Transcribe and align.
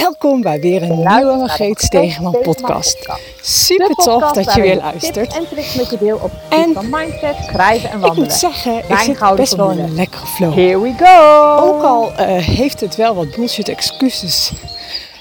Welkom 0.00 0.40
bij 0.40 0.60
weer 0.60 0.82
een 0.82 0.96
nieuwe 0.96 1.36
Margreet 1.36 1.80
Stegeman 1.80 2.38
podcast. 2.42 2.96
Super 3.42 3.94
tof 3.94 4.32
dat 4.32 4.54
je 4.54 4.60
weer 4.60 4.76
luistert. 4.76 5.32
en 5.36 5.48
tricks 5.48 5.74
met 5.74 5.90
je 5.90 5.98
deel 5.98 6.18
op 6.22 6.30
En 6.48 6.72
van 6.74 6.90
mindset, 6.90 7.36
schrijven 7.46 7.90
en 7.90 7.96
Ik 7.96 8.00
wandelen. 8.02 8.28
moet 8.28 8.32
zeggen, 8.38 8.78
ik 8.88 8.98
zit 8.98 9.36
best 9.36 9.54
wel 9.54 9.70
in 9.70 9.76
formule. 9.76 9.82
een 9.82 9.94
lekkere 9.94 10.26
flow. 10.26 10.54
Here 10.54 10.80
we 10.80 10.92
go! 10.98 11.56
Ook 11.66 11.82
al 11.82 12.12
eh, 12.12 12.44
heeft 12.44 12.80
het 12.80 12.96
wel 12.96 13.14
wat 13.14 13.34
bullshit 13.34 13.68
excuses 13.68 14.52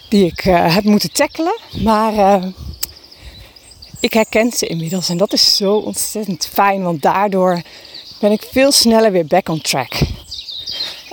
die 0.10 0.26
ik 0.26 0.46
eh, 0.46 0.76
heb 0.76 0.84
moeten 0.84 1.12
tackelen. 1.12 1.60
Maar 1.84 2.14
eh, 2.14 2.44
ik 4.00 4.14
herken 4.14 4.52
ze 4.52 4.68
inmiddels 4.68 5.10
en 5.10 5.18
dat 5.18 5.34
is 5.34 5.56
zo 5.56 5.76
ontzettend 5.76 6.50
fijn. 6.54 6.84
Want 6.84 7.02
daardoor 7.02 7.62
ben 8.20 8.32
ik 8.32 8.48
veel 8.52 8.72
sneller 8.72 9.12
weer 9.12 9.26
back 9.26 9.50
on 9.50 9.62
track. 9.62 9.94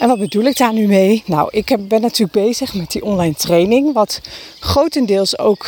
En 0.01 0.09
wat 0.09 0.19
bedoel 0.19 0.45
ik 0.45 0.57
daar 0.57 0.73
nu 0.73 0.87
mee? 0.87 1.23
Nou, 1.27 1.49
ik 1.51 1.89
ben 1.89 2.01
natuurlijk 2.01 2.47
bezig 2.47 2.75
met 2.75 2.91
die 2.91 3.05
online 3.05 3.35
training. 3.35 3.93
Wat 3.93 4.21
grotendeels 4.61 5.39
ook, 5.39 5.67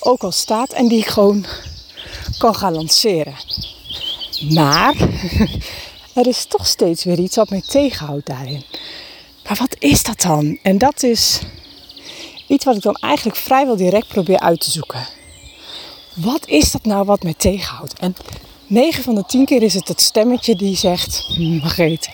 ook 0.00 0.22
al 0.22 0.32
staat 0.32 0.72
en 0.72 0.88
die 0.88 0.98
ik 0.98 1.06
gewoon 1.06 1.44
kan 2.38 2.54
gaan 2.54 2.74
lanceren. 2.74 3.34
Maar 4.50 4.94
er 6.14 6.26
is 6.26 6.44
toch 6.44 6.66
steeds 6.66 7.04
weer 7.04 7.18
iets 7.18 7.36
wat 7.36 7.50
mij 7.50 7.62
tegenhoudt 7.68 8.26
daarin. 8.26 8.64
Maar 9.44 9.56
wat 9.56 9.76
is 9.78 10.02
dat 10.02 10.20
dan? 10.20 10.58
En 10.62 10.78
dat 10.78 11.02
is 11.02 11.40
iets 12.46 12.64
wat 12.64 12.76
ik 12.76 12.82
dan 12.82 12.96
eigenlijk 12.96 13.36
vrijwel 13.36 13.76
direct 13.76 14.08
probeer 14.08 14.38
uit 14.38 14.60
te 14.60 14.70
zoeken. 14.70 15.06
Wat 16.14 16.46
is 16.46 16.72
dat 16.72 16.84
nou 16.84 17.04
wat 17.04 17.22
mij 17.22 17.34
tegenhoudt? 17.36 17.98
En 17.98 18.14
9 18.66 19.02
van 19.02 19.14
de 19.14 19.24
10 19.26 19.44
keer 19.44 19.62
is 19.62 19.74
het 19.74 19.86
dat 19.86 20.00
stemmetje 20.00 20.56
die 20.56 20.76
zegt: 20.76 21.24
"Hm, 21.34 21.56
Margreet, 21.56 22.08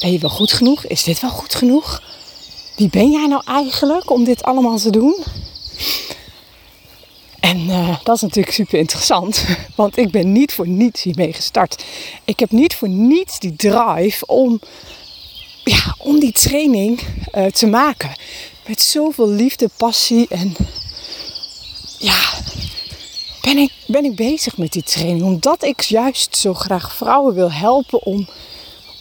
ben 0.00 0.12
je 0.12 0.18
wel 0.18 0.30
goed 0.30 0.52
genoeg? 0.52 0.86
Is 0.86 1.02
dit 1.02 1.20
wel 1.20 1.30
goed 1.30 1.54
genoeg? 1.54 2.02
Wie 2.76 2.88
ben 2.88 3.10
jij 3.10 3.26
nou 3.26 3.42
eigenlijk 3.44 4.10
om 4.10 4.24
dit 4.24 4.42
allemaal 4.42 4.78
te 4.78 4.90
doen? 4.90 5.24
En 7.40 7.70
eh, 7.70 7.96
dat 8.02 8.16
is 8.16 8.22
natuurlijk 8.22 8.54
super 8.54 8.78
interessant, 8.78 9.44
want 9.76 9.96
ik 9.96 10.10
ben 10.10 10.32
niet 10.32 10.52
voor 10.52 10.68
niets 10.68 11.02
hiermee 11.02 11.32
gestart. 11.32 11.84
Ik 12.24 12.38
heb 12.38 12.50
niet 12.50 12.74
voor 12.74 12.88
niets 12.88 13.38
die 13.38 13.56
drive 13.56 14.26
om, 14.26 14.60
ja, 15.64 15.94
om 15.98 16.18
die 16.18 16.32
training 16.32 17.00
eh, 17.30 17.46
te 17.46 17.66
maken. 17.66 18.12
Met 18.66 18.82
zoveel 18.82 19.28
liefde, 19.28 19.70
passie 19.76 20.26
en 20.28 20.56
ja, 21.98 22.20
ben 23.40 23.58
ik, 23.58 23.72
ben 23.86 24.04
ik 24.04 24.16
bezig 24.16 24.56
met 24.56 24.72
die 24.72 24.82
training. 24.82 25.22
Omdat 25.22 25.62
ik 25.62 25.80
juist 25.80 26.36
zo 26.36 26.54
graag 26.54 26.94
vrouwen 26.94 27.34
wil 27.34 27.52
helpen 27.52 28.02
om, 28.02 28.28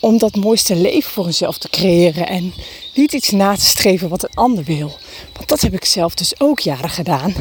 om 0.03 0.17
dat 0.17 0.35
mooiste 0.35 0.75
leven 0.75 1.11
voor 1.11 1.23
hunzelf 1.23 1.57
te 1.57 1.69
creëren. 1.69 2.27
En 2.27 2.53
niet 2.93 3.13
iets 3.13 3.31
na 3.31 3.55
te 3.55 3.65
streven 3.65 4.09
wat 4.09 4.23
een 4.23 4.33
ander 4.33 4.63
wil. 4.63 4.97
Want 5.33 5.49
dat 5.49 5.61
heb 5.61 5.73
ik 5.73 5.85
zelf 5.85 6.13
dus 6.13 6.39
ook 6.39 6.59
jaren 6.59 6.89
gedaan 6.89 7.35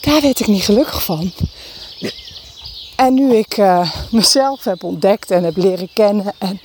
daar 0.00 0.20
werd 0.20 0.40
ik 0.40 0.46
niet 0.46 0.62
gelukkig 0.62 1.04
van. 1.04 1.32
En 2.96 3.14
nu 3.14 3.36
ik 3.36 3.58
eh, 3.58 3.94
mezelf 4.10 4.64
heb 4.64 4.84
ontdekt 4.84 5.30
en 5.30 5.44
heb 5.44 5.56
leren 5.56 5.88
kennen, 5.94 6.34
en 6.38 6.60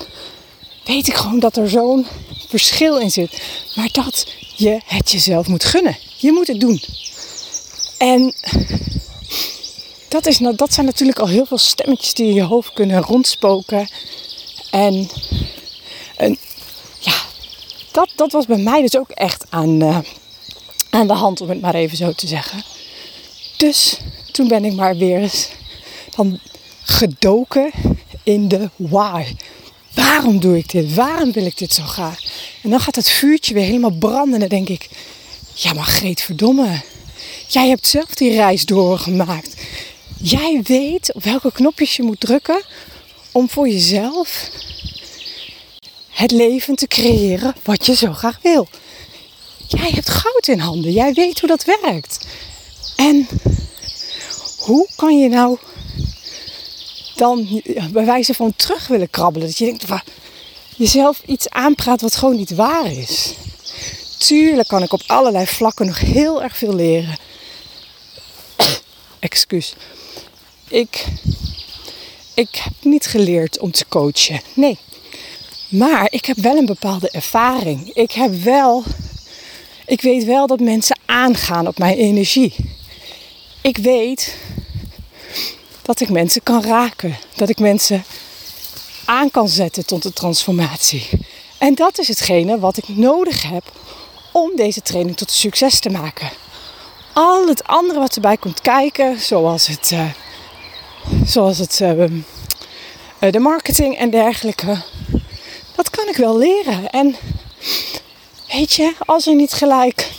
weet 0.85 1.07
ik 1.07 1.13
gewoon 1.13 1.39
dat 1.39 1.57
er 1.57 1.69
zo'n 1.69 2.05
verschil 2.47 2.97
in 2.97 3.11
zit. 3.11 3.41
Maar 3.75 3.89
dat 3.91 4.27
je 4.55 4.79
het 4.85 5.11
jezelf 5.11 5.47
moet 5.47 5.63
gunnen. 5.63 5.97
Je 6.17 6.31
moet 6.31 6.47
het 6.47 6.59
doen. 6.59 6.81
En 7.97 8.33
dat, 10.09 10.25
is, 10.25 10.37
dat 10.37 10.73
zijn 10.73 10.85
natuurlijk 10.85 11.19
al 11.19 11.27
heel 11.27 11.45
veel 11.45 11.57
stemmetjes 11.57 12.13
die 12.13 12.27
in 12.27 12.33
je 12.33 12.43
hoofd 12.43 12.73
kunnen 12.73 13.01
rondspoken. 13.01 13.89
En, 14.75 15.09
en 16.17 16.37
ja, 16.99 17.13
dat, 17.91 18.09
dat 18.15 18.31
was 18.31 18.45
bij 18.45 18.57
mij 18.57 18.81
dus 18.81 18.97
ook 18.97 19.09
echt 19.09 19.45
aan, 19.49 19.81
eh, 19.81 19.97
aan 20.89 21.07
de 21.07 21.13
hand, 21.13 21.41
om 21.41 21.49
het 21.49 21.61
maar 21.61 21.75
even 21.75 21.97
zo 21.97 22.11
te 22.11 22.27
zeggen. 22.27 22.63
Dus 23.57 23.99
toen 24.31 24.47
ben 24.47 24.65
ik 24.65 24.73
maar 24.73 24.97
weer 24.97 25.21
eens 25.21 25.49
dan 26.15 26.39
gedoken 26.83 27.71
in 28.23 28.47
de 28.47 28.69
why. 28.75 29.35
Waarom 29.93 30.39
doe 30.39 30.57
ik 30.57 30.71
dit? 30.71 30.93
Waarom 30.93 31.31
wil 31.31 31.45
ik 31.45 31.57
dit 31.57 31.73
zo 31.73 31.83
graag? 31.83 32.19
En 32.63 32.69
dan 32.69 32.79
gaat 32.79 32.95
het 32.95 33.09
vuurtje 33.09 33.53
weer 33.53 33.65
helemaal 33.65 33.97
branden. 33.97 34.33
En 34.33 34.39
dan 34.39 34.49
denk 34.49 34.69
ik, 34.69 34.89
ja 35.53 35.73
maar 35.73 35.83
Greet, 35.83 36.21
verdomme. 36.21 36.81
Jij 37.47 37.67
hebt 37.67 37.87
zelf 37.87 38.13
die 38.13 38.35
reis 38.35 38.65
doorgemaakt. 38.65 39.55
Jij 40.21 40.59
weet 40.63 41.13
op 41.13 41.23
welke 41.23 41.51
knopjes 41.51 41.95
je 41.95 42.03
moet 42.03 42.19
drukken 42.19 42.61
om 43.31 43.49
voor 43.49 43.67
jezelf 43.67 44.49
het 46.15 46.31
leven 46.31 46.75
te 46.75 46.87
creëren 46.87 47.55
wat 47.63 47.85
je 47.85 47.95
zo 47.95 48.13
graag 48.13 48.39
wil. 48.41 48.67
Jij 49.67 49.89
hebt 49.89 50.09
goud 50.09 50.47
in 50.47 50.59
handen. 50.59 50.91
Jij 50.91 51.13
weet 51.13 51.39
hoe 51.39 51.49
dat 51.49 51.65
werkt. 51.81 52.27
En 52.95 53.27
hoe 54.57 54.87
kan 54.95 55.19
je 55.19 55.29
nou 55.29 55.57
dan 57.15 57.61
bij 57.91 58.05
wijze 58.05 58.33
van 58.33 58.55
terug 58.55 58.87
willen 58.87 59.09
krabbelen? 59.09 59.47
Dat 59.47 59.57
je 59.57 59.65
denkt, 59.65 59.85
van, 59.85 60.01
jezelf 60.75 61.21
iets 61.25 61.49
aanpraat 61.49 62.01
wat 62.01 62.15
gewoon 62.15 62.35
niet 62.35 62.55
waar 62.55 62.91
is. 62.91 63.33
Tuurlijk 64.17 64.67
kan 64.67 64.83
ik 64.83 64.93
op 64.93 65.01
allerlei 65.07 65.47
vlakken 65.47 65.85
nog 65.85 65.99
heel 65.99 66.43
erg 66.43 66.57
veel 66.57 66.75
leren. 66.75 67.17
Excuus. 69.19 69.75
Ik, 70.67 71.05
ik 72.33 72.55
heb 72.55 72.73
niet 72.81 73.05
geleerd 73.05 73.59
om 73.59 73.71
te 73.71 73.85
coachen. 73.87 74.41
Nee. 74.53 74.77
Maar 75.77 76.07
ik 76.09 76.25
heb 76.25 76.37
wel 76.37 76.57
een 76.57 76.65
bepaalde 76.65 77.09
ervaring. 77.09 77.89
Ik 77.93 78.11
heb 78.11 78.33
wel. 78.43 78.83
Ik 79.85 80.01
weet 80.01 80.25
wel 80.25 80.47
dat 80.47 80.59
mensen 80.59 80.99
aangaan 81.05 81.67
op 81.67 81.77
mijn 81.77 81.97
energie. 81.97 82.55
Ik 83.61 83.77
weet 83.77 84.37
dat 85.81 85.99
ik 85.99 86.09
mensen 86.09 86.43
kan 86.43 86.63
raken. 86.63 87.17
Dat 87.35 87.49
ik 87.49 87.59
mensen 87.59 88.03
aan 89.05 89.31
kan 89.31 89.49
zetten 89.49 89.85
tot 89.85 90.03
de 90.03 90.13
transformatie. 90.13 91.09
En 91.57 91.75
dat 91.75 91.99
is 91.99 92.07
hetgene 92.07 92.59
wat 92.59 92.77
ik 92.77 92.87
nodig 92.87 93.43
heb 93.43 93.63
om 94.31 94.51
deze 94.55 94.81
training 94.81 95.17
tot 95.17 95.31
succes 95.31 95.79
te 95.79 95.89
maken. 95.89 96.29
Al 97.13 97.47
het 97.47 97.63
andere 97.63 97.99
wat 97.99 98.15
erbij 98.15 98.37
komt 98.37 98.61
kijken, 98.61 99.19
zoals 99.19 99.67
het, 99.67 99.91
eh, 99.91 100.09
zoals 101.25 101.57
het 101.57 101.81
eh, 101.81 102.03
eh, 102.03 103.31
de 103.31 103.39
marketing 103.39 103.97
en 103.97 104.09
dergelijke, 104.09 104.83
dat 105.75 105.89
kan 105.89 106.07
ik 106.07 106.15
wel 106.15 106.37
leren. 106.37 106.89
En 106.89 107.15
weet 108.51 108.73
je, 108.73 108.93
als 109.05 109.27
er 109.27 109.35
niet 109.35 109.53
gelijk 109.53 110.11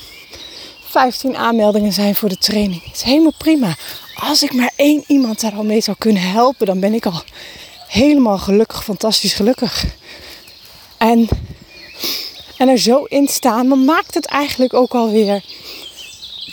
15 0.85 1.37
aanmeldingen 1.37 1.93
zijn 1.93 2.15
voor 2.15 2.29
de 2.29 2.39
training. 2.39 2.83
Is 2.93 3.03
helemaal 3.03 3.33
prima. 3.39 3.77
Als 4.15 4.43
ik 4.43 4.53
maar 4.53 4.73
één 4.77 5.05
iemand 5.07 5.41
daar 5.41 5.55
al 5.55 5.65
mee 5.65 5.81
zou 5.81 5.97
kunnen 5.99 6.23
helpen, 6.23 6.67
dan 6.67 6.81
ben 6.81 6.95
ik 6.95 7.07
al 7.07 7.23
helemaal 7.89 8.39
gelukkig, 8.39 8.85
fantastisch 8.85 9.33
gelukkig. 9.33 9.85
En, 10.97 11.29
en 12.59 12.69
er 12.69 12.79
zo 12.79 13.05
in 13.05 13.29
staan, 13.29 13.69
dan 13.69 13.85
maakt 13.85 14.15
het 14.15 14.27
eigenlijk 14.27 14.75
ook 14.75 14.95
alweer 14.95 15.45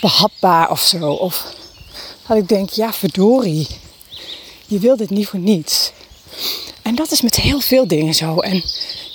behapbaar 0.00 0.70
of 0.70 0.80
zo. 0.80 1.10
Of 1.10 1.54
dat 2.28 2.36
ik 2.36 2.48
denk, 2.48 2.70
ja 2.70 2.92
verdorie, 2.92 3.66
je 4.66 4.78
wil 4.78 4.96
dit 4.96 5.10
niet 5.10 5.28
voor 5.28 5.40
niets. 5.40 5.92
En 6.84 6.94
dat 6.94 7.10
is 7.10 7.22
met 7.22 7.36
heel 7.36 7.60
veel 7.60 7.86
dingen 7.86 8.14
zo. 8.14 8.38
En 8.38 8.64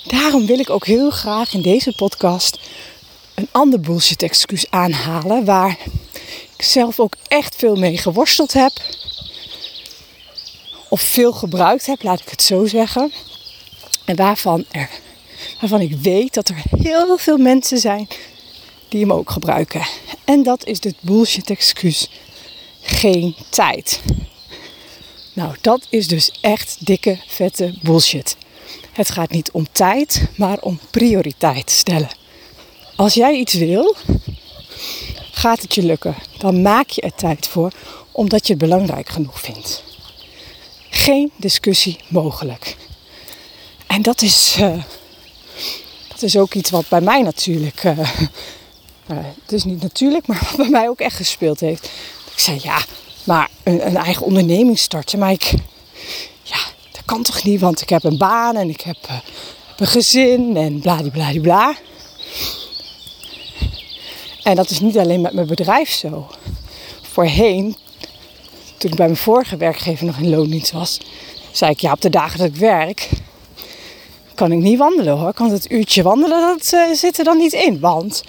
daarom 0.04 0.46
wil 0.46 0.58
ik 0.58 0.70
ook 0.70 0.86
heel 0.86 1.10
graag 1.10 1.54
in 1.54 1.62
deze 1.62 1.92
podcast 1.96 2.58
een 3.34 3.48
ander 3.50 3.80
bullshit 3.80 4.22
excuus 4.22 4.70
aanhalen 4.70 5.44
waar 5.44 5.78
ik 6.56 6.62
zelf 6.64 7.00
ook 7.00 7.14
echt 7.28 7.56
veel 7.56 7.76
mee 7.76 7.98
geworsteld 7.98 8.52
heb. 8.52 8.72
Of 10.88 11.00
veel 11.00 11.32
gebruikt 11.32 11.86
heb, 11.86 12.02
laat 12.02 12.20
ik 12.20 12.28
het 12.28 12.42
zo 12.42 12.66
zeggen. 12.66 13.12
En 14.04 14.16
waarvan, 14.16 14.64
er, 14.70 14.90
waarvan 15.60 15.80
ik 15.80 15.96
weet 15.96 16.34
dat 16.34 16.48
er 16.48 16.62
heel 16.78 17.18
veel 17.18 17.38
mensen 17.38 17.78
zijn 17.78 18.08
die 18.88 19.00
hem 19.00 19.12
ook 19.12 19.30
gebruiken. 19.30 19.86
En 20.24 20.42
dat 20.42 20.66
is 20.66 20.80
dit 20.80 20.94
bullshit 21.00 21.50
excuus. 21.50 22.10
Geen 22.80 23.34
tijd. 23.50 24.00
Nou, 25.32 25.54
dat 25.60 25.86
is 25.88 26.08
dus 26.08 26.30
echt 26.40 26.86
dikke, 26.86 27.18
vette 27.26 27.74
bullshit. 27.82 28.36
Het 28.92 29.10
gaat 29.10 29.30
niet 29.30 29.50
om 29.50 29.66
tijd, 29.72 30.28
maar 30.36 30.60
om 30.60 30.80
prioriteit 30.90 31.70
stellen. 31.70 32.10
Als 32.96 33.14
jij 33.14 33.34
iets 33.34 33.54
wil, 33.54 33.96
gaat 35.30 35.62
het 35.62 35.74
je 35.74 35.82
lukken. 35.82 36.14
Dan 36.38 36.62
maak 36.62 36.90
je 36.90 37.00
er 37.00 37.14
tijd 37.14 37.46
voor, 37.46 37.72
omdat 38.10 38.46
je 38.46 38.52
het 38.52 38.62
belangrijk 38.62 39.08
genoeg 39.08 39.40
vindt. 39.40 39.82
Geen 40.90 41.30
discussie 41.36 41.98
mogelijk. 42.08 42.76
En 43.86 44.02
dat 44.02 44.22
is, 44.22 44.56
eh, 44.58 44.82
dat 46.08 46.22
is 46.22 46.36
ook 46.36 46.54
iets 46.54 46.70
wat 46.70 46.88
bij 46.88 47.00
mij 47.00 47.22
natuurlijk, 47.22 47.84
eh, 47.84 47.98
het 49.42 49.52
is 49.52 49.64
niet 49.64 49.82
natuurlijk, 49.82 50.26
maar 50.26 50.40
wat 50.46 50.56
bij 50.56 50.68
mij 50.68 50.88
ook 50.88 51.00
echt 51.00 51.16
gespeeld 51.16 51.60
heeft. 51.60 51.84
Ik 52.32 52.38
zei 52.38 52.58
ja, 52.62 52.84
maar 53.24 53.50
een, 53.62 53.86
een 53.86 53.96
eigen 53.96 54.26
onderneming 54.26 54.78
starten, 54.78 55.18
maar 55.18 55.30
ik, 55.30 55.54
ja, 56.42 56.58
dat 56.92 57.02
kan 57.04 57.22
toch 57.22 57.42
niet, 57.42 57.60
want 57.60 57.80
ik 57.80 57.88
heb 57.88 58.04
een 58.04 58.18
baan 58.18 58.56
en 58.56 58.68
ik 58.68 58.80
heb, 58.80 58.96
eh, 59.08 59.16
een 59.76 59.86
gezin 59.86 60.56
en 60.56 60.80
bladibladibla. 60.80 61.74
En 64.42 64.56
dat 64.56 64.70
is 64.70 64.80
niet 64.80 64.98
alleen 64.98 65.20
met 65.20 65.32
mijn 65.32 65.46
bedrijf 65.46 65.90
zo. 65.90 66.30
Voorheen, 67.02 67.76
toen 68.76 68.90
ik 68.90 68.96
bij 68.96 69.06
mijn 69.06 69.18
vorige 69.18 69.56
werkgever 69.56 70.06
nog 70.06 70.18
in 70.18 70.30
loondienst 70.30 70.72
was, 70.72 71.00
zei 71.50 71.70
ik 71.70 71.80
ja, 71.80 71.92
op 71.92 72.00
de 72.00 72.10
dagen 72.10 72.38
dat 72.38 72.46
ik 72.46 72.56
werk, 72.56 73.08
kan 74.34 74.52
ik 74.52 74.58
niet 74.58 74.78
wandelen 74.78 75.18
hoor. 75.18 75.32
Kan 75.32 75.50
het 75.50 75.70
uurtje 75.70 76.02
wandelen, 76.02 76.40
dat 76.40 76.72
uh, 76.74 76.94
zit 76.94 77.18
er 77.18 77.24
dan 77.24 77.38
niet 77.38 77.52
in. 77.52 77.80
Want 77.80 78.22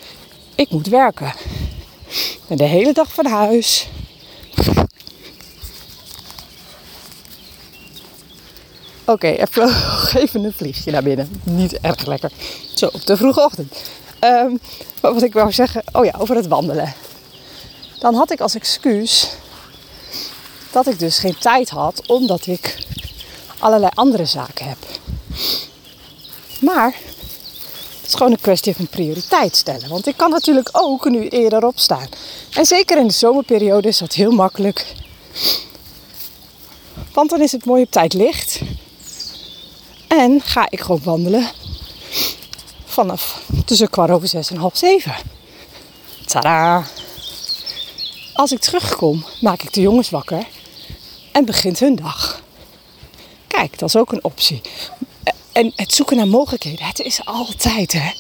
ik 0.55 0.69
moet 0.69 0.87
werken. 0.87 1.33
En 2.47 2.57
de 2.57 2.63
hele 2.63 2.93
dag 2.93 3.13
van 3.13 3.25
huis. 3.25 3.87
Oké, 9.05 9.27
er 9.27 9.47
vloog 9.47 10.13
even 10.23 10.43
een 10.43 10.53
vliegje 10.53 10.91
naar 10.91 11.03
binnen. 11.03 11.41
Niet 11.43 11.79
erg 11.79 12.05
lekker. 12.05 12.31
Zo, 12.75 12.85
op 12.85 13.05
de 13.05 13.17
vroege 13.17 13.43
ochtend. 13.43 13.73
Um, 14.19 14.59
maar 15.01 15.13
wat 15.13 15.23
ik 15.23 15.33
wou 15.33 15.51
zeggen, 15.51 15.83
oh 15.91 16.05
ja, 16.05 16.13
over 16.17 16.35
het 16.35 16.47
wandelen. 16.47 16.93
Dan 17.99 18.15
had 18.15 18.31
ik 18.31 18.39
als 18.39 18.55
excuus 18.55 19.29
dat 20.71 20.87
ik 20.87 20.99
dus 20.99 21.19
geen 21.19 21.37
tijd 21.37 21.69
had, 21.69 22.07
omdat 22.07 22.47
ik 22.47 22.85
allerlei 23.59 23.91
andere 23.93 24.25
zaken 24.25 24.67
heb. 24.67 24.77
Maar 26.59 26.95
is 28.11 28.17
gewoon 28.17 28.31
een 28.31 28.41
kwestie 28.41 28.75
van 28.75 28.87
prioriteit 28.87 29.55
stellen. 29.55 29.89
Want 29.89 30.07
ik 30.07 30.17
kan 30.17 30.29
natuurlijk 30.29 30.69
ook 30.71 31.09
nu 31.09 31.27
eerder 31.27 31.65
opstaan. 31.65 32.07
En 32.53 32.65
zeker 32.65 32.97
in 32.97 33.07
de 33.07 33.13
zomerperiode 33.13 33.87
is 33.87 33.97
dat 33.97 34.13
heel 34.13 34.31
makkelijk. 34.31 34.85
Want 37.13 37.29
dan 37.29 37.41
is 37.41 37.51
het 37.51 37.65
mooi 37.65 37.83
op 37.83 37.91
tijd 37.91 38.13
licht. 38.13 38.59
En 40.07 40.41
ga 40.41 40.67
ik 40.69 40.79
gewoon 40.79 41.01
wandelen 41.03 41.49
vanaf 42.85 43.43
tussen 43.65 43.89
kwart 43.89 44.11
over 44.11 44.27
zes 44.27 44.49
en 44.49 44.57
half 44.57 44.77
zeven. 44.77 45.15
Tada! 46.25 46.83
Als 48.33 48.51
ik 48.51 48.59
terugkom, 48.59 49.25
maak 49.41 49.61
ik 49.61 49.73
de 49.73 49.81
jongens 49.81 50.09
wakker 50.09 50.47
en 51.31 51.45
begint 51.45 51.79
hun 51.79 51.95
dag. 51.95 52.41
Kijk, 53.47 53.79
dat 53.79 53.89
is 53.89 53.95
ook 53.95 54.11
een 54.11 54.23
optie. 54.23 54.61
En 55.51 55.73
het 55.75 55.93
zoeken 55.93 56.17
naar 56.17 56.27
mogelijkheden, 56.27 56.85
het 56.85 56.99
is 56.99 57.25
altijd 57.25 57.91
hè. 57.93 58.11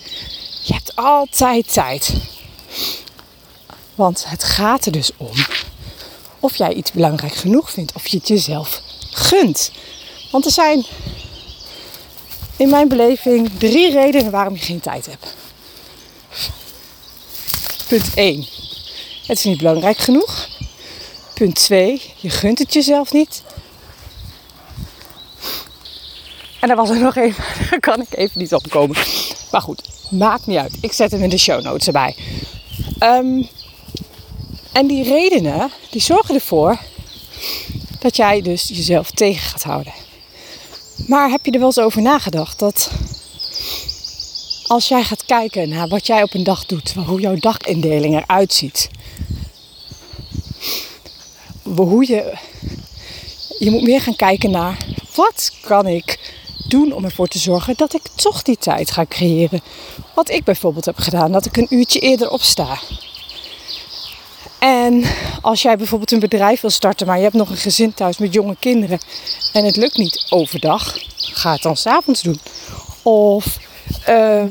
Je 0.63 0.73
hebt 0.73 0.95
altijd 0.95 1.73
tijd. 1.73 2.13
Want 3.95 4.25
het 4.27 4.43
gaat 4.43 4.85
er 4.85 4.91
dus 4.91 5.11
om 5.17 5.35
of 6.39 6.55
jij 6.55 6.73
iets 6.73 6.91
belangrijk 6.91 7.33
genoeg 7.33 7.71
vindt, 7.71 7.93
of 7.93 8.07
je 8.07 8.17
het 8.17 8.27
jezelf 8.27 8.81
gunt. 9.11 9.71
Want 10.31 10.45
er 10.45 10.51
zijn 10.51 10.85
in 12.57 12.69
mijn 12.69 12.87
beleving 12.87 13.49
drie 13.57 13.91
redenen 13.91 14.31
waarom 14.31 14.53
je 14.53 14.61
geen 14.61 14.79
tijd 14.79 15.05
hebt. 15.05 15.35
Punt 17.87 18.13
1. 18.15 18.45
Het 19.27 19.37
is 19.37 19.43
niet 19.43 19.57
belangrijk 19.57 19.97
genoeg. 19.97 20.47
Punt 21.33 21.55
2. 21.55 22.01
Je 22.17 22.29
gunt 22.29 22.59
het 22.59 22.73
jezelf 22.73 23.11
niet. 23.11 23.43
En 26.61 26.69
er 26.69 26.75
was 26.75 26.89
er 26.89 26.99
nog 26.99 27.15
één, 27.15 27.35
daar 27.69 27.79
kan 27.79 28.01
ik 28.01 28.17
even 28.17 28.39
niet 28.39 28.53
opkomen. 28.53 28.97
Maar 29.51 29.61
goed, 29.61 29.81
maakt 30.09 30.45
niet 30.45 30.57
uit. 30.57 30.77
Ik 30.81 30.91
zet 30.91 31.11
hem 31.11 31.23
in 31.23 31.29
de 31.29 31.37
show 31.37 31.63
notes 31.63 31.87
erbij. 31.87 32.15
Um, 32.99 33.47
en 34.71 34.87
die 34.87 35.03
redenen, 35.03 35.71
die 35.89 36.01
zorgen 36.01 36.35
ervoor 36.35 36.79
dat 37.99 38.15
jij 38.15 38.41
dus 38.41 38.67
jezelf 38.67 39.11
tegen 39.11 39.49
gaat 39.49 39.63
houden. 39.63 39.93
Maar 41.07 41.29
heb 41.29 41.45
je 41.45 41.51
er 41.51 41.59
wel 41.59 41.67
eens 41.67 41.79
over 41.79 42.01
nagedacht 42.01 42.59
dat 42.59 42.91
als 44.67 44.87
jij 44.87 45.03
gaat 45.03 45.25
kijken 45.25 45.69
naar 45.69 45.87
wat 45.87 46.07
jij 46.07 46.23
op 46.23 46.33
een 46.33 46.43
dag 46.43 46.65
doet, 46.65 46.93
hoe 46.93 47.19
jouw 47.19 47.35
dagindeling 47.35 48.15
eruit 48.15 48.53
ziet, 48.53 48.89
hoe 51.63 52.07
je, 52.07 52.33
je 53.59 53.71
moet 53.71 53.81
meer 53.83 54.01
gaan 54.01 54.15
kijken 54.15 54.51
naar 54.51 54.85
wat 55.15 55.51
kan 55.61 55.87
ik 55.87 56.20
doen 56.71 56.93
om 56.93 57.05
ervoor 57.05 57.27
te 57.27 57.39
zorgen 57.39 57.73
dat 57.77 57.93
ik 57.93 58.01
toch 58.15 58.41
die 58.41 58.57
tijd 58.57 58.91
ga 58.91 59.05
creëren. 59.09 59.61
Wat 60.13 60.29
ik 60.29 60.43
bijvoorbeeld 60.43 60.85
heb 60.85 60.97
gedaan, 60.97 61.31
dat 61.31 61.45
ik 61.45 61.57
een 61.57 61.67
uurtje 61.69 61.99
eerder 61.99 62.29
opsta. 62.29 62.79
En 64.59 65.03
als 65.41 65.61
jij 65.61 65.77
bijvoorbeeld 65.77 66.11
een 66.11 66.19
bedrijf 66.19 66.61
wil 66.61 66.69
starten, 66.69 67.07
maar 67.07 67.17
je 67.17 67.23
hebt 67.23 67.35
nog 67.35 67.49
een 67.49 67.57
gezin 67.57 67.93
thuis 67.93 68.17
met 68.17 68.33
jonge 68.33 68.55
kinderen 68.59 68.99
en 69.53 69.65
het 69.65 69.75
lukt 69.75 69.97
niet 69.97 70.25
overdag, 70.29 70.97
ga 71.15 71.51
het 71.51 71.61
dan 71.61 71.77
s'avonds 71.77 72.21
doen. 72.21 72.39
Of 73.01 73.57
uh, 74.09 74.43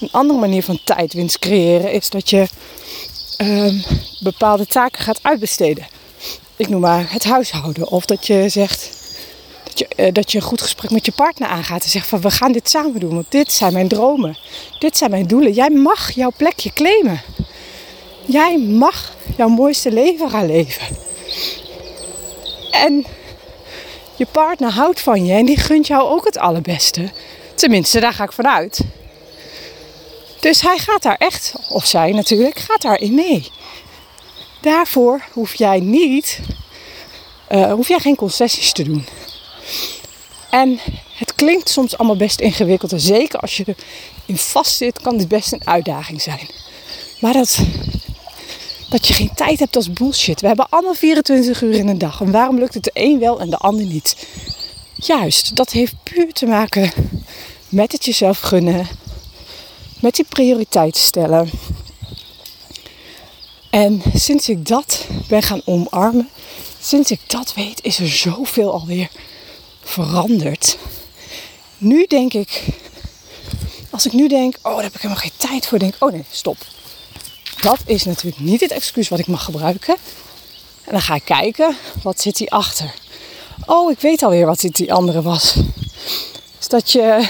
een 0.00 0.08
andere 0.10 0.38
manier 0.38 0.62
van 0.62 0.78
tijdwinst 0.84 1.38
creëren 1.38 1.92
is 1.92 2.10
dat 2.10 2.30
je 2.30 2.48
uh, 3.38 3.84
bepaalde 4.20 4.66
taken 4.66 5.02
gaat 5.02 5.18
uitbesteden. 5.22 5.86
Ik 6.56 6.68
noem 6.68 6.80
maar 6.80 7.12
het 7.12 7.24
huishouden. 7.24 7.88
Of 7.88 8.04
dat 8.04 8.26
je 8.26 8.48
zegt 8.48 8.95
dat 9.76 9.88
je, 9.96 10.04
uh, 10.04 10.12
dat 10.12 10.32
je 10.32 10.38
een 10.38 10.44
goed 10.44 10.62
gesprek 10.62 10.90
met 10.90 11.06
je 11.06 11.12
partner 11.12 11.48
aangaat 11.48 11.82
en 11.82 11.90
zegt 11.90 12.08
van 12.08 12.20
we 12.20 12.30
gaan 12.30 12.52
dit 12.52 12.68
samen 12.68 13.00
doen, 13.00 13.14
want 13.14 13.30
dit 13.30 13.52
zijn 13.52 13.72
mijn 13.72 13.88
dromen. 13.88 14.38
Dit 14.78 14.96
zijn 14.96 15.10
mijn 15.10 15.26
doelen. 15.26 15.52
Jij 15.52 15.70
mag 15.70 16.10
jouw 16.10 16.32
plekje 16.36 16.72
claimen. 16.72 17.22
Jij 18.24 18.58
mag 18.58 19.14
jouw 19.36 19.48
mooiste 19.48 19.92
leven 19.92 20.30
gaan 20.30 20.46
leven. 20.46 20.86
En 22.70 23.06
je 24.16 24.26
partner 24.26 24.70
houdt 24.70 25.00
van 25.00 25.26
je 25.26 25.32
en 25.32 25.44
die 25.44 25.56
gunt 25.56 25.86
jou 25.86 26.08
ook 26.08 26.24
het 26.24 26.38
allerbeste. 26.38 27.10
Tenminste, 27.54 28.00
daar 28.00 28.12
ga 28.12 28.24
ik 28.24 28.32
vanuit. 28.32 28.80
Dus 30.40 30.60
hij 30.60 30.78
gaat 30.78 31.02
daar 31.02 31.16
echt, 31.18 31.54
of 31.68 31.86
zij 31.86 32.12
natuurlijk, 32.12 32.58
gaat 32.58 32.82
daarin 32.82 33.14
mee. 33.14 33.50
Daarvoor 34.60 35.24
hoef 35.32 35.54
jij 35.54 35.80
niet, 35.80 36.40
uh, 37.52 37.72
hoef 37.72 37.88
jij 37.88 37.98
geen 37.98 38.16
concessies 38.16 38.72
te 38.72 38.82
doen. 38.82 39.06
En 40.62 40.78
het 41.14 41.34
klinkt 41.34 41.68
soms 41.68 41.98
allemaal 41.98 42.16
best 42.16 42.40
ingewikkeld. 42.40 42.92
En 42.92 43.00
zeker 43.00 43.40
als 43.40 43.56
je 43.56 43.64
erin 43.66 44.38
vast 44.38 44.76
zit, 44.76 45.00
kan 45.00 45.16
dit 45.16 45.28
best 45.28 45.52
een 45.52 45.66
uitdaging 45.66 46.22
zijn. 46.22 46.48
Maar 47.20 47.32
dat 47.32 47.58
dat 48.88 49.06
je 49.06 49.14
geen 49.14 49.34
tijd 49.34 49.58
hebt, 49.58 49.76
als 49.76 49.92
bullshit. 49.92 50.40
We 50.40 50.46
hebben 50.46 50.68
allemaal 50.68 50.94
24 50.94 51.62
uur 51.62 51.74
in 51.74 51.88
een 51.88 51.98
dag. 51.98 52.20
En 52.20 52.30
waarom 52.30 52.58
lukt 52.58 52.74
het 52.74 52.84
de 52.84 52.90
een 52.92 53.18
wel 53.18 53.40
en 53.40 53.50
de 53.50 53.56
ander 53.56 53.86
niet? 53.86 54.26
Juist, 54.94 55.56
dat 55.56 55.70
heeft 55.70 55.94
puur 56.02 56.32
te 56.32 56.46
maken 56.46 56.92
met 57.68 57.92
het 57.92 58.04
jezelf 58.04 58.38
gunnen. 58.38 58.86
Met 60.00 60.14
die 60.14 60.26
prioriteiten 60.28 61.00
stellen. 61.00 61.50
En 63.70 64.02
sinds 64.14 64.48
ik 64.48 64.66
dat 64.66 65.06
ben 65.28 65.42
gaan 65.42 65.62
omarmen, 65.64 66.28
sinds 66.80 67.10
ik 67.10 67.20
dat 67.26 67.54
weet, 67.54 67.82
is 67.82 67.98
er 67.98 68.08
zoveel 68.08 68.72
alweer 68.72 69.08
veranderd. 69.86 70.78
Nu 71.78 72.06
denk 72.06 72.32
ik, 72.32 72.64
als 73.90 74.06
ik 74.06 74.12
nu 74.12 74.28
denk, 74.28 74.56
oh 74.62 74.74
daar 74.74 74.82
heb 74.82 74.94
ik 74.94 75.00
helemaal 75.00 75.22
geen 75.22 75.36
tijd 75.36 75.66
voor, 75.66 75.78
denk 75.78 75.94
ik, 75.94 76.04
oh 76.04 76.12
nee, 76.12 76.24
stop 76.30 76.56
dat 77.60 77.78
is 77.86 78.04
natuurlijk 78.04 78.42
niet 78.42 78.60
het 78.60 78.70
excuus 78.70 79.08
wat 79.08 79.18
ik 79.18 79.26
mag 79.26 79.44
gebruiken. 79.44 79.96
En 80.84 80.92
dan 80.92 81.00
ga 81.00 81.14
ik 81.14 81.24
kijken, 81.24 81.76
wat 82.02 82.20
zit 82.20 82.38
hier 82.38 82.48
achter? 82.48 82.94
Oh, 83.66 83.90
ik 83.90 84.00
weet 84.00 84.22
alweer 84.22 84.46
wat 84.46 84.60
die 84.60 84.92
andere 84.92 85.22
was. 85.22 85.56
Is 86.60 86.68
dat 86.68 86.92
je, 86.92 87.26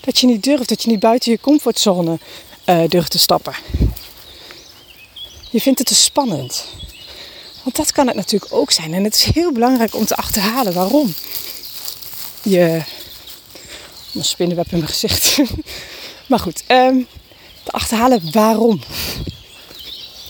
dat 0.00 0.18
je 0.18 0.26
niet 0.26 0.42
durft, 0.42 0.68
dat 0.68 0.82
je 0.82 0.90
niet 0.90 1.00
buiten 1.00 1.32
je 1.32 1.40
comfortzone 1.40 2.18
uh, 2.66 2.88
durft 2.88 3.10
te 3.10 3.18
stappen. 3.18 3.54
Je 5.50 5.60
vindt 5.60 5.78
het 5.78 5.88
te 5.88 5.94
spannend. 5.94 6.64
Want 7.62 7.76
dat 7.76 7.92
kan 7.92 8.06
het 8.06 8.16
natuurlijk 8.16 8.52
ook 8.52 8.70
zijn. 8.70 8.94
En 8.94 9.04
het 9.04 9.14
is 9.14 9.24
heel 9.24 9.52
belangrijk 9.52 9.94
om 9.94 10.06
te 10.06 10.16
achterhalen 10.16 10.72
waarom 10.72 11.14
je. 12.44 12.82
Een 14.14 14.24
spinnenweb 14.24 14.66
in 14.70 14.78
mijn 14.78 14.90
gezicht. 14.90 15.38
maar 16.28 16.38
goed, 16.38 16.62
um, 16.68 17.06
te 17.62 17.70
achterhalen 17.70 18.32
waarom 18.32 18.80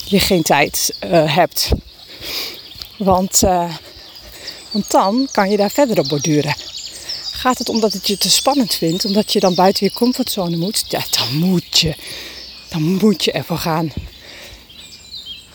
je 0.04 0.20
geen 0.20 0.42
tijd 0.42 0.96
uh, 1.04 1.34
hebt. 1.34 1.70
Want, 2.98 3.42
uh, 3.42 3.74
want 4.70 4.90
dan 4.90 5.28
kan 5.32 5.50
je 5.50 5.56
daar 5.56 5.70
verder 5.70 5.98
op 5.98 6.08
borduren. 6.08 6.54
Gaat 7.30 7.58
het 7.58 7.68
omdat 7.68 7.92
het 7.92 8.06
je 8.06 8.18
te 8.18 8.30
spannend 8.30 8.74
vindt, 8.74 9.04
omdat 9.04 9.32
je 9.32 9.40
dan 9.40 9.54
buiten 9.54 9.86
je 9.86 9.92
comfortzone 9.92 10.56
moet? 10.56 10.84
Ja, 10.88 11.02
dan 11.10 11.36
moet 11.36 11.78
je. 11.78 11.94
Dan 12.68 12.82
moet 12.82 13.24
je 13.24 13.32
ervoor 13.32 13.58
gaan. 13.58 13.92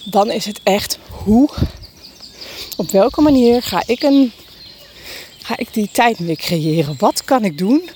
Dan 0.03 0.31
is 0.31 0.45
het 0.45 0.59
echt 0.63 0.97
hoe, 1.09 1.49
op 2.77 2.91
welke 2.91 3.21
manier 3.21 3.61
ga 3.63 3.83
ik, 3.85 4.03
een, 4.03 4.31
ga 5.49 5.57
ik 5.57 5.73
die 5.73 5.89
tijd 5.91 6.17
weer 6.17 6.35
creëren? 6.35 6.95
Wat 6.97 7.23
kan 7.23 7.43
ik 7.45 7.57
doen 7.57 7.89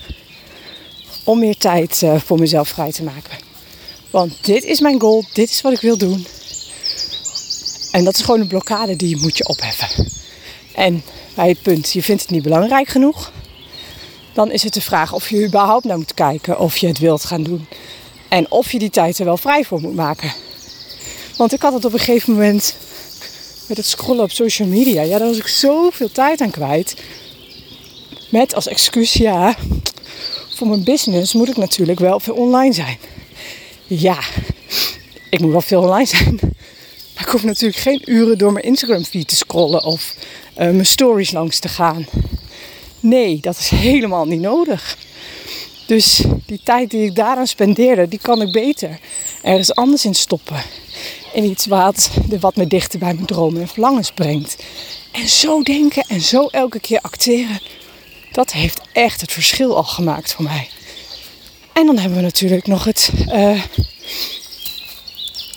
om 1.24 1.40
meer 1.40 1.58
tijd 1.58 2.02
uh, 2.02 2.20
voor 2.20 2.40
mezelf 2.40 2.70
vrij 2.70 2.92
te 2.92 3.04
maken? 3.04 3.38
Want 4.10 4.46
dit 4.46 4.64
is 4.64 4.80
mijn 4.80 5.00
goal, 5.00 5.26
dit 5.34 5.50
is 5.50 5.62
wat 5.62 5.74
ik 5.74 5.82
wil 5.82 5.98
doen. 5.98 6.26
En 7.92 8.04
dat 8.04 8.16
is 8.16 8.22
gewoon 8.22 8.40
een 8.40 8.48
blokkade 8.48 8.96
die 8.96 9.10
je 9.10 9.18
moet 9.18 9.38
je 9.38 9.48
opheffen. 9.48 10.08
En 10.76 11.04
bij 11.36 11.50
het 11.50 11.62
punt, 11.62 11.92
je 11.92 12.04
vindt 12.04 12.22
het 12.22 12.32
niet 12.32 12.44
belangrijk 12.44 12.88
genoeg. 12.88 13.32
Dan 14.34 14.52
is 14.52 14.64
het 14.64 14.74
de 14.74 14.82
vraag 14.82 15.14
of 15.14 15.30
je 15.30 15.46
überhaupt 15.46 15.86
naar 15.86 15.98
moet 15.98 16.14
kijken 16.14 16.60
of 16.60 16.78
je 16.78 16.88
het 16.88 17.00
wilt 17.00 17.26
gaan 17.26 17.44
doen. 17.44 17.68
En 18.30 18.52
of 18.52 18.72
je 18.72 18.80
die 18.80 18.90
tijd 18.90 19.20
er 19.20 19.26
wel 19.26 19.38
vrij 19.38 19.64
voor 19.64 19.82
moet 19.82 19.96
maken. 19.96 20.34
Want 21.38 21.54
ik 21.54 21.62
had 21.62 21.74
het 21.74 21.86
op 21.86 21.94
een 21.94 22.00
gegeven 22.00 22.34
moment 22.34 22.76
met 23.68 23.78
het 23.78 23.86
scrollen 23.86 24.24
op 24.24 24.32
social 24.32 24.68
media. 24.68 25.02
Ja, 25.02 25.18
daar 25.18 25.28
was 25.28 25.38
ik 25.38 25.48
zoveel 25.48 26.12
tijd 26.12 26.42
aan 26.42 26.52
kwijt. 26.52 26.96
Met 28.34 28.56
als 28.56 28.68
excuus, 28.68 29.14
ja, 29.14 29.56
voor 30.56 30.68
mijn 30.68 30.84
business 30.84 31.34
moet 31.34 31.50
ik 31.50 31.58
natuurlijk 31.58 32.00
wel 32.00 32.20
veel 32.20 32.34
online 32.34 32.74
zijn. 32.74 32.98
Ja, 33.88 34.20
ik 35.30 35.40
moet 35.40 35.52
wel 35.52 35.62
veel 35.62 35.82
online 35.82 36.06
zijn. 36.06 36.40
Maar 37.14 37.24
ik 37.24 37.28
hoef 37.28 37.44
natuurlijk 37.44 37.82
geen 37.82 38.02
uren 38.06 38.38
door 38.38 38.52
mijn 38.52 38.66
Instagram 38.66 39.04
feed 39.04 39.28
te 39.28 39.36
scrollen 39.36 39.84
of 39.84 40.16
uh, 40.52 40.58
mijn 40.58 40.86
stories 40.86 41.32
langs 41.32 41.60
te 41.60 41.68
gaan. 41.68 42.06
Nee, 43.00 43.40
dat 43.42 43.58
is 43.58 43.70
helemaal 43.70 44.26
niet 44.26 44.42
nodig. 44.42 44.98
Dus 45.88 46.24
die 46.46 46.62
tijd 46.64 46.90
die 46.90 47.06
ik 47.06 47.16
daaraan 47.16 47.48
spendeerde, 47.48 48.08
die 48.08 48.20
kan 48.20 48.42
ik 48.42 48.52
beter 48.52 49.00
ergens 49.42 49.76
anders 49.76 50.06
in 50.06 50.16
stoppen. 50.16 50.64
In 51.34 51.44
iets 51.44 51.66
wat, 51.66 52.10
wat 52.40 52.56
me 52.56 52.68
dichter 52.68 53.00
bij 53.00 53.14
mijn 53.14 53.26
dromen 53.26 53.62
en 53.62 53.68
verlangens 53.68 54.12
brengt. 54.12 54.64
En 55.12 55.28
zo 55.28 55.62
denken 55.62 56.06
en 56.08 56.22
zo 56.22 56.48
elke 56.48 56.80
keer 56.80 57.00
acteren, 57.02 57.60
dat 58.34 58.52
heeft 58.52 58.82
echt 58.94 59.22
het 59.22 59.32
verschil 59.32 59.76
al 59.76 59.84
gemaakt 59.84 60.34
voor 60.34 60.44
mij. 60.44 60.70
En 61.74 61.86
dan 61.86 61.98
hebben 61.98 62.18
we 62.18 62.24
natuurlijk 62.24 62.68
nog 62.68 62.84
het, 62.84 63.12
uh, 63.28 63.64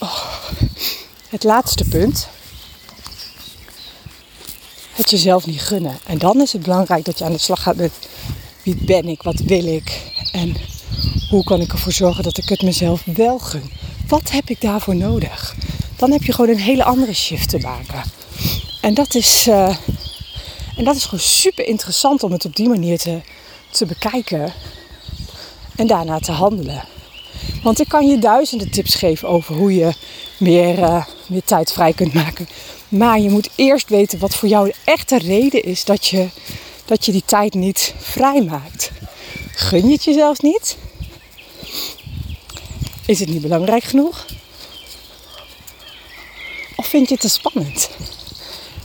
oh, 0.01 0.25
het 1.29 1.45
laatste 1.45 1.85
punt. 1.85 2.29
Het 4.93 5.11
jezelf 5.11 5.47
niet 5.47 5.61
gunnen. 5.61 5.99
En 6.07 6.19
dan 6.19 6.41
is 6.41 6.53
het 6.53 6.63
belangrijk 6.63 7.05
dat 7.05 7.19
je 7.19 7.25
aan 7.25 7.33
de 7.33 7.39
slag 7.39 7.63
gaat 7.63 7.77
met 7.77 7.93
wie 8.63 8.77
ben 8.77 9.09
ik, 9.09 9.23
wat 9.23 9.41
wil 9.41 9.67
ik 9.67 10.01
en 10.33 10.57
hoe 11.31 11.45
kan 11.45 11.61
ik 11.61 11.73
ervoor 11.73 11.93
zorgen 11.93 12.25
dat 12.25 12.39
ik 12.39 12.49
het 12.49 12.63
mezelf 12.63 13.03
wel 13.05 13.39
gun. 13.39 13.73
Wat 14.09 14.31
heb 14.31 14.51
ik 14.51 14.61
daarvoor 14.61 14.97
nodig? 14.97 15.55
Dan 15.97 16.11
heb 16.13 16.23
je 16.23 16.33
gewoon 16.33 16.51
een 16.51 16.61
hele 16.61 16.85
andere 16.85 17.15
shift 17.15 17.49
te 17.49 17.59
maken. 17.59 18.03
En 18.81 18.95
dat 18.95 19.15
is, 19.15 19.47
uh, 19.47 19.77
en 20.77 20.85
dat 20.85 20.97
is 20.97 21.05
gewoon 21.05 21.21
super 21.21 21.67
interessant 21.67 22.23
om 22.23 22.33
het 22.33 22.45
op 22.45 22.57
die 22.57 22.69
manier 22.69 22.99
te, 22.99 23.21
te 23.71 23.87
bekijken 23.87 24.53
en 25.77 25.87
daarna 25.87 26.19
te 26.19 26.33
handelen. 26.33 26.85
Want 27.63 27.81
ik 27.81 27.89
kan 27.89 28.07
je 28.07 28.19
duizenden 28.19 28.71
tips 28.71 28.95
geven 28.95 29.29
over 29.29 29.55
hoe 29.55 29.75
je 29.75 29.93
meer, 30.39 30.79
uh, 30.79 31.07
meer 31.27 31.45
tijd 31.45 31.73
vrij 31.73 31.93
kunt 31.93 32.15
maken. 32.15 32.49
Maar 32.89 33.21
je 33.21 33.31
moet 33.31 33.51
eerst 33.55 33.89
weten 33.89 34.19
wat 34.19 34.35
voor 34.35 34.49
jou 34.49 34.67
de 34.67 34.75
echte 34.85 35.19
reden 35.19 35.63
is 35.63 35.85
dat 35.85 36.07
je, 36.07 36.29
dat 36.85 37.05
je 37.05 37.13
die 37.13 37.25
tijd 37.25 37.55
niet 37.55 37.95
vrij 37.99 38.43
maakt. 38.43 38.91
Gun 39.55 39.87
je 39.87 39.93
het 39.93 40.05
jezelf 40.05 40.43
niet? 40.43 40.77
Is 43.07 43.21
het 43.21 43.29
niet 43.29 43.43
belangrijk 43.43 43.85
genoeg? 43.85 44.27
Of 46.77 46.87
vind 46.87 47.09
je 47.09 47.13
het 47.13 47.23
te 47.23 47.29
spannend? 47.29 47.91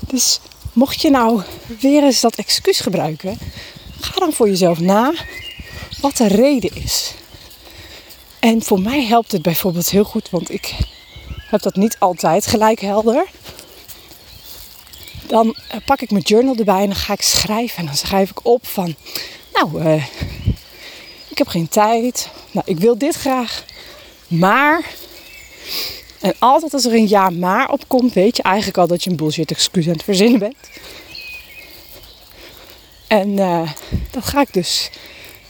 Dus 0.07 0.39
mocht 0.73 1.01
je 1.01 1.09
nou 1.09 1.41
weer 1.79 2.03
eens 2.03 2.21
dat 2.21 2.35
excuus 2.35 2.79
gebruiken, 2.79 3.37
ga 3.99 4.19
dan 4.19 4.33
voor 4.33 4.47
jezelf 4.47 4.79
na 4.79 5.13
wat 6.01 6.17
de 6.17 6.27
reden 6.27 6.75
is. 6.75 7.13
En 8.39 8.63
voor 8.63 8.81
mij 8.81 9.05
helpt 9.05 9.31
het 9.31 9.41
bijvoorbeeld 9.41 9.89
heel 9.89 10.03
goed, 10.03 10.29
want 10.29 10.51
ik 10.51 10.75
heb 11.49 11.61
dat 11.61 11.75
niet 11.75 11.95
altijd 11.99 12.47
gelijk 12.47 12.79
helder. 12.79 13.25
Dan 15.27 15.55
eh, 15.69 15.77
pak 15.85 16.01
ik 16.01 16.11
mijn 16.11 16.23
journal 16.23 16.55
erbij 16.55 16.81
en 16.81 16.85
dan 16.85 16.95
ga 16.95 17.13
ik 17.13 17.21
schrijven. 17.21 17.77
En 17.77 17.85
dan 17.85 17.95
schrijf 17.95 18.29
ik 18.29 18.45
op 18.45 18.67
van, 18.67 18.95
nou, 19.53 19.83
uh, 19.83 20.05
ik 21.27 21.37
heb 21.37 21.47
geen 21.47 21.69
tijd. 21.69 22.29
Nou, 22.51 22.65
ik 22.69 22.79
wil 22.79 22.97
dit 22.97 23.15
graag. 23.15 23.65
Maar. 24.27 24.85
En 26.21 26.33
altijd 26.39 26.73
als 26.73 26.85
er 26.85 26.93
een 26.93 27.07
ja 27.07 27.29
maar 27.29 27.71
op 27.71 27.87
komt, 27.87 28.13
weet 28.13 28.37
je 28.37 28.43
eigenlijk 28.43 28.77
al 28.77 28.87
dat 28.87 29.03
je 29.03 29.09
een 29.09 29.15
bullshit 29.15 29.51
excuus 29.51 29.85
aan 29.85 29.93
het 29.93 30.03
verzinnen 30.03 30.39
bent. 30.39 30.69
En 33.07 33.29
uh, 33.29 33.71
dat 34.11 34.23
ga 34.23 34.41
ik 34.41 34.53
dus. 34.53 34.89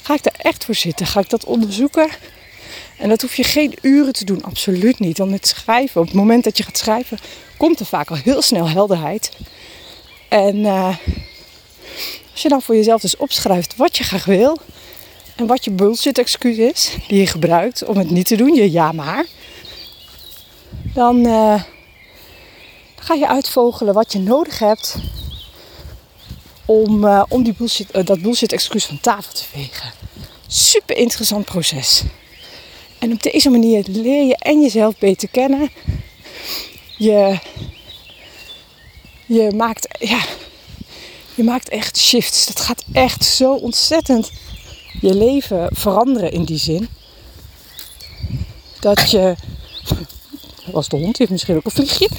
Ga 0.01 0.13
ik 0.13 0.23
daar 0.23 0.35
echt 0.37 0.65
voor 0.65 0.75
zitten? 0.75 1.05
Ga 1.05 1.19
ik 1.19 1.29
dat 1.29 1.45
onderzoeken? 1.45 2.09
En 2.97 3.09
dat 3.09 3.21
hoef 3.21 3.35
je 3.35 3.43
geen 3.43 3.73
uren 3.81 4.13
te 4.13 4.25
doen, 4.25 4.43
absoluut 4.43 4.99
niet. 4.99 5.17
Want 5.17 5.31
met 5.31 5.47
schrijven, 5.47 6.01
op 6.01 6.07
het 6.07 6.15
moment 6.15 6.43
dat 6.43 6.57
je 6.57 6.63
gaat 6.63 6.77
schrijven, 6.77 7.17
komt 7.57 7.79
er 7.79 7.85
vaak 7.85 8.09
al 8.09 8.15
heel 8.15 8.41
snel 8.41 8.69
helderheid. 8.69 9.31
En 10.27 10.55
uh, 10.55 10.95
als 12.31 12.41
je 12.41 12.49
dan 12.49 12.61
voor 12.61 12.75
jezelf 12.75 13.01
dus 13.01 13.17
opschrijft 13.17 13.75
wat 13.75 13.97
je 13.97 14.03
graag 14.03 14.25
wil, 14.25 14.57
en 15.35 15.47
wat 15.47 15.63
je 15.63 15.71
bullshit 15.71 16.17
excuus 16.17 16.57
is, 16.57 16.95
die 17.07 17.19
je 17.19 17.27
gebruikt 17.27 17.83
om 17.85 17.97
het 17.97 18.09
niet 18.09 18.27
te 18.27 18.35
doen, 18.35 18.53
je 18.53 18.71
ja 18.71 18.91
maar. 18.91 19.25
Dan, 20.93 21.25
uh, 21.25 21.63
ga 22.95 23.13
je 23.13 23.27
uitvogelen 23.27 23.93
wat 23.93 24.11
je 24.11 24.19
nodig 24.19 24.59
hebt 24.59 24.95
om, 26.65 27.05
uh, 27.05 27.23
om 27.29 27.43
die 27.43 27.53
bullshit, 27.53 27.95
uh, 27.95 28.05
dat 28.05 28.21
bullshit 28.21 28.51
excuus 28.51 28.85
van 28.85 28.99
tafel 28.99 29.33
te 29.33 29.43
vegen. 29.43 29.91
Super 30.47 30.97
interessant 30.97 31.45
proces. 31.45 32.03
En 32.99 33.11
op 33.11 33.23
deze 33.23 33.49
manier 33.49 33.85
leer 33.87 34.25
je 34.25 34.37
en 34.37 34.61
jezelf 34.61 34.97
beter 34.97 35.29
kennen. 35.29 35.69
Je, 36.97 37.39
je, 39.25 39.51
maakt, 39.55 39.87
ja, 39.99 40.21
je 41.35 41.43
maakt 41.43 41.69
echt 41.69 41.97
shifts. 41.97 42.45
Dat 42.45 42.59
gaat 42.59 42.83
echt 42.91 43.25
zo 43.25 43.53
ontzettend 43.53 44.31
je 45.01 45.15
leven 45.15 45.69
veranderen 45.71 46.31
in 46.31 46.43
die 46.43 46.57
zin. 46.57 46.89
Dat 48.79 49.11
je. 49.11 49.35
Was 50.71 50.89
de 50.89 50.95
hond, 50.95 51.17
die 51.17 51.27
heeft 51.27 51.31
misschien 51.31 51.55
ook 51.55 51.65
een 51.65 51.71
vliegje. 51.71 52.09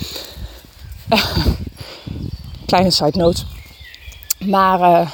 Kleine 2.66 2.90
side 2.90 3.18
note. 3.18 3.42
Maar, 4.38 4.80
uh, 4.80 5.10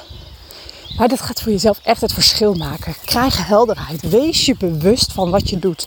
maar 0.97 1.09
dat 1.09 1.21
gaat 1.21 1.43
voor 1.43 1.53
jezelf 1.53 1.81
echt 1.83 2.01
het 2.01 2.13
verschil 2.13 2.55
maken. 2.55 2.95
Krijg 3.05 3.47
helderheid. 3.47 4.09
Wees 4.09 4.47
je 4.47 4.57
bewust 4.57 5.13
van 5.13 5.31
wat 5.31 5.51
je 5.51 5.59
doet. 5.59 5.87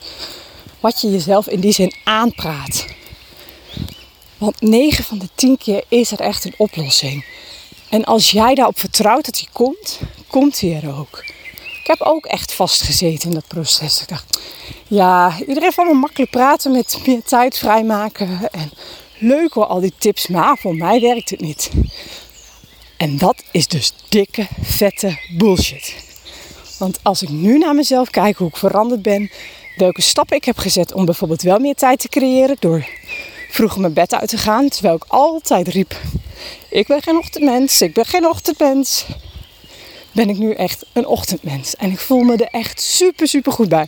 Wat 0.79 1.01
je 1.01 1.11
jezelf 1.11 1.47
in 1.47 1.59
die 1.59 1.71
zin 1.71 1.93
aanpraat. 2.03 2.85
Want 4.37 4.61
9 4.61 5.03
van 5.03 5.17
de 5.17 5.29
10 5.35 5.57
keer 5.57 5.83
is 5.87 6.11
er 6.11 6.19
echt 6.19 6.45
een 6.45 6.53
oplossing. 6.57 7.25
En 7.89 8.03
als 8.03 8.31
jij 8.31 8.55
daarop 8.55 8.79
vertrouwt 8.79 9.25
dat 9.25 9.33
die 9.35 9.49
komt, 9.51 9.99
komt 10.27 10.59
die 10.59 10.75
er 10.75 10.97
ook. 10.97 11.23
Ik 11.81 11.87
heb 11.87 12.01
ook 12.01 12.25
echt 12.25 12.53
vastgezeten 12.53 13.29
in 13.29 13.35
dat 13.35 13.47
proces. 13.47 14.01
Ik 14.01 14.07
dacht, 14.07 14.39
ja, 14.87 15.37
iedereen 15.47 15.71
van 15.71 15.87
me 15.87 15.93
makkelijk 15.93 16.31
praten 16.31 16.71
met 16.71 16.99
meer 17.05 17.23
tijd 17.23 17.57
vrijmaken. 17.57 18.51
En 18.51 18.71
leuk 19.17 19.53
hoor, 19.53 19.65
al 19.65 19.79
die 19.79 19.93
tips, 19.97 20.27
maar 20.27 20.57
voor 20.57 20.75
mij 20.75 20.99
werkt 20.99 21.29
het 21.29 21.41
niet. 21.41 21.69
En 22.97 23.17
dat 23.17 23.43
is 23.51 23.67
dus 23.67 23.93
dikke, 24.09 24.47
vette 24.61 25.19
bullshit. 25.37 25.95
Want 26.77 26.99
als 27.03 27.21
ik 27.21 27.29
nu 27.29 27.57
naar 27.57 27.75
mezelf 27.75 28.09
kijk, 28.09 28.37
hoe 28.37 28.47
ik 28.47 28.57
veranderd 28.57 29.01
ben, 29.01 29.31
welke 29.75 30.01
stappen 30.01 30.37
ik 30.37 30.45
heb 30.45 30.57
gezet 30.57 30.93
om 30.93 31.05
bijvoorbeeld 31.05 31.41
wel 31.41 31.59
meer 31.59 31.75
tijd 31.75 31.99
te 31.99 32.09
creëren 32.09 32.57
door 32.59 32.85
vroeger 33.49 33.81
mijn 33.81 33.93
bed 33.93 34.13
uit 34.13 34.29
te 34.29 34.37
gaan, 34.37 34.69
terwijl 34.69 34.95
ik 34.95 35.05
altijd 35.07 35.67
riep: 35.67 35.95
Ik 36.69 36.87
ben 36.87 37.01
geen 37.01 37.17
ochtendmens, 37.17 37.81
ik 37.81 37.93
ben 37.93 38.05
geen 38.05 38.27
ochtendmens 38.27 39.05
ben 40.11 40.29
ik 40.29 40.37
nu 40.37 40.53
echt 40.53 40.85
een 40.93 41.05
ochtendmens. 41.05 41.75
En 41.75 41.91
ik 41.91 41.99
voel 41.99 42.21
me 42.21 42.35
er 42.35 42.59
echt 42.59 42.81
super, 42.81 43.27
super 43.27 43.51
goed 43.51 43.69
bij. 43.69 43.87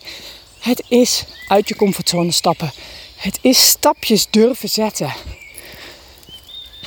Het 0.58 0.82
is 0.88 1.24
uit 1.48 1.68
je 1.68 1.76
comfortzone 1.76 2.30
stappen. 2.30 2.72
Het 3.16 3.38
is 3.40 3.66
stapjes 3.66 4.26
durven 4.30 4.68
zetten. 4.68 5.12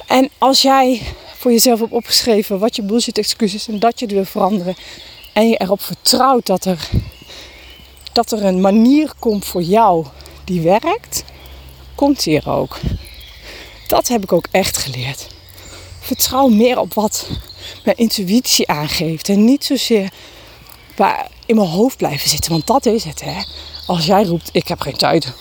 En 0.08 0.30
als 0.38 0.62
jij 0.62 1.02
voor 1.36 1.52
jezelf 1.52 1.80
hebt 1.80 1.92
opgeschreven 1.92 2.60
wat 2.60 2.76
je 2.76 2.82
bullshit 2.82 3.18
excuses 3.18 3.68
en 3.68 3.80
dat 3.80 4.00
je 4.00 4.06
het 4.06 4.14
wil 4.14 4.26
veranderen. 4.26 4.76
En 5.34 5.50
je 5.50 5.58
erop 5.58 5.82
vertrouwt 5.82 6.46
dat 6.46 6.66
er, 6.66 6.90
dat 8.14 8.32
er 8.32 8.44
een 8.44 8.62
manier 8.62 9.12
komt 9.20 9.46
voor 9.46 9.62
jou 9.62 10.06
die 10.44 10.62
werkt, 10.62 11.24
komt 11.96 12.24
die 12.24 12.38
er 12.38 12.50
ook. 12.50 12.80
Dat 13.88 14.08
heb 14.08 14.24
ik 14.24 14.32
ook 14.32 14.48
echt 14.52 14.78
geleerd. 14.78 15.28
Vertrouw 16.08 16.48
meer 16.48 16.80
op 16.80 16.94
wat 16.94 17.28
mijn 17.84 17.98
intuïtie 17.98 18.68
aangeeft. 18.68 19.30
En 19.30 19.46
niet 19.46 19.66
zozeer 19.66 20.12
in 21.46 21.56
mijn 21.56 21.68
hoofd 21.68 21.98
blijven 21.98 22.30
zitten. 22.30 22.52
Want 22.52 22.68
dat 22.68 22.86
is 22.86 23.04
het, 23.04 23.22
hè. 23.22 23.42
Als 23.88 24.06
jij 24.06 24.24
roept, 24.24 24.50
ik 24.52 24.68
heb 24.68 24.82
geen 24.82 24.98
tijd. 24.98 25.34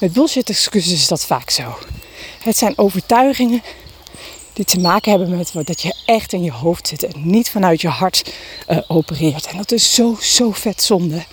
Met 0.00 0.12
bullshit 0.12 0.48
excuses 0.48 0.92
is 0.92 1.08
dat 1.08 1.24
vaak 1.24 1.50
zo. 1.50 1.74
Het 2.38 2.56
zijn 2.56 2.78
overtuigingen 2.78 3.62
die 4.52 4.64
te 4.64 4.80
maken 4.80 5.10
hebben 5.10 5.36
met 5.36 5.66
dat 5.66 5.82
je 5.82 5.94
echt 6.06 6.32
in 6.32 6.42
je 6.42 6.52
hoofd 6.52 6.88
zit 6.88 7.02
en 7.02 7.12
niet 7.24 7.50
vanuit 7.50 7.80
je 7.80 7.88
hart 7.88 8.32
uh, 8.68 8.78
opereert. 8.86 9.46
En 9.46 9.56
dat 9.56 9.72
is 9.72 9.94
zo, 9.94 10.16
zo 10.20 10.50
vet 10.52 10.82
zonde. 10.82 11.24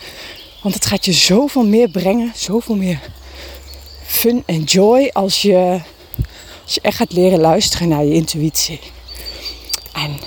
Want 0.64 0.76
het 0.76 0.86
gaat 0.86 1.06
je 1.06 1.14
zoveel 1.14 1.66
meer 1.66 1.90
brengen, 1.90 2.32
zoveel 2.36 2.76
meer 2.76 3.00
fun 4.06 4.44
en 4.46 4.64
joy 4.64 5.10
als 5.14 5.42
je, 5.42 5.82
als 6.70 6.78
je 6.78 6.84
echt 6.84 6.98
gaat 6.98 7.14
leren 7.14 7.40
luisteren 7.40 7.88
naar 7.88 8.04
je 8.04 8.14
intuïtie. 8.14 8.80
En, 9.94 10.20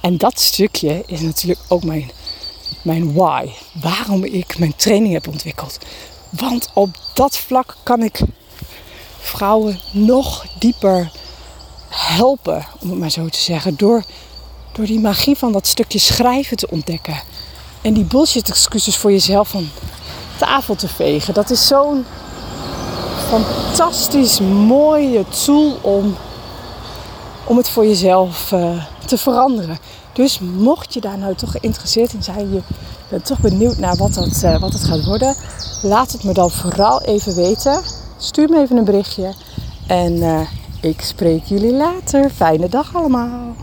en 0.00 0.16
dat 0.16 0.40
stukje 0.40 1.02
is 1.06 1.20
natuurlijk 1.20 1.60
ook 1.68 1.84
mijn 1.84 2.10
mijn 2.82 3.12
why. 3.12 3.48
Waarom 3.72 4.24
ik 4.24 4.58
mijn 4.58 4.76
training 4.76 5.12
heb 5.12 5.28
ontwikkeld. 5.28 5.78
Want 6.30 6.70
op 6.74 6.96
dat 7.14 7.36
vlak 7.38 7.76
kan 7.82 8.02
ik 8.02 8.20
vrouwen 9.18 9.80
nog 9.92 10.46
dieper 10.58 11.10
helpen, 11.88 12.66
om 12.80 12.90
het 12.90 12.98
maar 12.98 13.10
zo 13.10 13.28
te 13.28 13.40
zeggen. 13.40 13.76
Door, 13.76 14.04
door 14.72 14.86
die 14.86 15.00
magie 15.00 15.36
van 15.36 15.52
dat 15.52 15.66
stukje 15.66 15.98
schrijven 15.98 16.56
te 16.56 16.70
ontdekken. 16.70 17.22
En 17.80 17.94
die 17.94 18.04
bullshit 18.04 18.48
excuses 18.48 18.96
voor 18.96 19.10
jezelf 19.10 19.48
van 19.48 19.68
tafel 20.38 20.74
te 20.74 20.88
vegen. 20.88 21.34
Dat 21.34 21.50
is 21.50 21.66
zo'n 21.66 22.06
fantastisch 23.28 24.40
mooie 24.40 25.24
tool 25.44 25.78
om, 25.80 26.16
om 27.44 27.56
het 27.56 27.68
voor 27.68 27.86
jezelf 27.86 28.52
uh, 28.52 28.84
te 29.06 29.18
veranderen. 29.18 29.78
Dus 30.12 30.38
mocht 30.38 30.94
je 30.94 31.00
daar 31.00 31.18
nou 31.18 31.34
toch 31.34 31.50
geïnteresseerd 31.50 32.12
in 32.12 32.22
zijn, 32.22 32.52
je 32.52 32.60
bent 33.08 33.26
toch 33.26 33.38
benieuwd 33.38 33.78
naar 33.78 33.96
wat 33.96 34.14
dat, 34.14 34.42
uh, 34.44 34.60
wat 34.60 34.72
dat 34.72 34.84
gaat 34.84 35.04
worden, 35.04 35.34
laat 35.82 36.12
het 36.12 36.24
me 36.24 36.32
dan 36.32 36.50
vooral 36.50 37.02
even 37.02 37.34
weten. 37.34 37.82
Stuur 38.18 38.48
me 38.48 38.60
even 38.60 38.76
een 38.76 38.84
berichtje 38.84 39.34
en 39.86 40.12
uh, 40.12 40.40
ik 40.80 41.00
spreek 41.00 41.44
jullie 41.44 41.72
later. 41.72 42.30
Fijne 42.30 42.68
dag 42.68 42.94
allemaal. 42.94 43.54